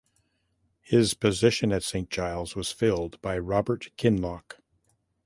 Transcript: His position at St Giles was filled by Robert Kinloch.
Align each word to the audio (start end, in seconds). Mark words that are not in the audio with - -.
His 0.81 1.13
position 1.13 1.71
at 1.71 1.83
St 1.83 2.09
Giles 2.09 2.55
was 2.55 2.71
filled 2.71 3.21
by 3.21 3.37
Robert 3.37 3.89
Kinloch. 3.97 4.57